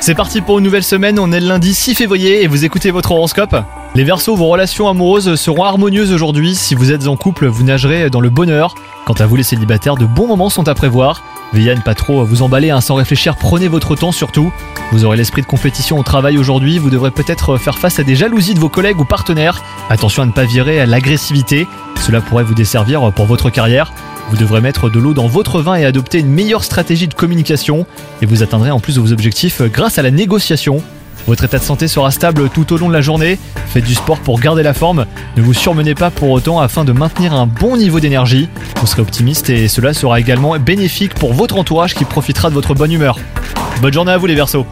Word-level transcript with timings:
C'est 0.00 0.14
parti 0.14 0.40
pour 0.40 0.58
une 0.58 0.64
nouvelle 0.64 0.82
semaine, 0.82 1.18
on 1.18 1.30
est 1.30 1.40
le 1.40 1.46
lundi 1.46 1.74
6 1.74 1.94
février 1.94 2.42
et 2.42 2.46
vous 2.46 2.64
écoutez 2.64 2.90
votre 2.90 3.10
horoscope. 3.10 3.54
Les 3.94 4.02
Verseaux, 4.02 4.34
vos 4.34 4.46
relations 4.46 4.88
amoureuses 4.88 5.34
seront 5.34 5.64
harmonieuses 5.64 6.10
aujourd'hui. 6.10 6.54
Si 6.54 6.74
vous 6.74 6.90
êtes 6.90 7.06
en 7.06 7.16
couple, 7.16 7.48
vous 7.48 7.64
nagerez 7.64 8.08
dans 8.08 8.22
le 8.22 8.30
bonheur. 8.30 8.74
Quant 9.04 9.12
à 9.12 9.26
vous 9.26 9.36
les 9.36 9.42
célibataires, 9.42 9.96
de 9.96 10.06
bons 10.06 10.26
moments 10.26 10.48
sont 10.48 10.68
à 10.68 10.74
prévoir. 10.74 11.22
Veillez 11.52 11.72
à 11.72 11.74
ne 11.74 11.82
pas 11.82 11.94
trop 11.94 12.24
vous 12.24 12.40
emballer 12.40 12.70
hein, 12.70 12.80
sans 12.80 12.94
réfléchir, 12.94 13.36
prenez 13.36 13.68
votre 13.68 13.94
temps 13.94 14.10
surtout. 14.10 14.50
Vous 14.90 15.04
aurez 15.04 15.18
l'esprit 15.18 15.42
de 15.42 15.46
compétition 15.46 15.98
au 15.98 16.02
travail 16.02 16.38
aujourd'hui, 16.38 16.78
vous 16.78 16.88
devrez 16.88 17.10
peut-être 17.10 17.58
faire 17.58 17.76
face 17.76 17.98
à 17.98 18.04
des 18.04 18.16
jalousies 18.16 18.54
de 18.54 18.60
vos 18.60 18.70
collègues 18.70 19.00
ou 19.00 19.04
partenaires. 19.04 19.62
Attention 19.90 20.22
à 20.22 20.26
ne 20.26 20.32
pas 20.32 20.44
virer 20.44 20.80
à 20.80 20.86
l'agressivité, 20.86 21.68
cela 22.00 22.22
pourrait 22.22 22.44
vous 22.44 22.54
desservir 22.54 23.12
pour 23.12 23.26
votre 23.26 23.50
carrière. 23.50 23.92
Vous 24.32 24.38
devrez 24.38 24.62
mettre 24.62 24.88
de 24.88 24.98
l'eau 24.98 25.12
dans 25.12 25.26
votre 25.26 25.60
vin 25.60 25.74
et 25.74 25.84
adopter 25.84 26.20
une 26.20 26.30
meilleure 26.30 26.64
stratégie 26.64 27.06
de 27.06 27.12
communication. 27.12 27.84
Et 28.22 28.26
vous 28.26 28.42
atteindrez 28.42 28.70
en 28.70 28.80
plus 28.80 28.96
vos 28.96 29.12
objectifs 29.12 29.60
grâce 29.60 29.98
à 29.98 30.02
la 30.02 30.10
négociation. 30.10 30.80
Votre 31.26 31.44
état 31.44 31.58
de 31.58 31.62
santé 31.62 31.86
sera 31.86 32.10
stable 32.10 32.48
tout 32.48 32.72
au 32.72 32.78
long 32.78 32.88
de 32.88 32.94
la 32.94 33.02
journée. 33.02 33.38
Faites 33.66 33.84
du 33.84 33.94
sport 33.94 34.18
pour 34.20 34.40
garder 34.40 34.62
la 34.62 34.72
forme. 34.72 35.04
Ne 35.36 35.42
vous 35.42 35.52
surmenez 35.52 35.94
pas 35.94 36.10
pour 36.10 36.30
autant 36.30 36.60
afin 36.60 36.86
de 36.86 36.92
maintenir 36.92 37.34
un 37.34 37.46
bon 37.46 37.76
niveau 37.76 38.00
d'énergie. 38.00 38.48
Vous 38.80 38.86
serez 38.86 39.02
optimiste 39.02 39.50
et 39.50 39.68
cela 39.68 39.92
sera 39.92 40.18
également 40.18 40.58
bénéfique 40.58 41.12
pour 41.12 41.34
votre 41.34 41.58
entourage 41.58 41.92
qui 41.94 42.06
profitera 42.06 42.48
de 42.48 42.54
votre 42.54 42.72
bonne 42.72 42.90
humeur. 42.90 43.18
Bonne 43.82 43.92
journée 43.92 44.12
à 44.12 44.16
vous 44.16 44.26
les 44.26 44.34
Verseaux 44.34 44.64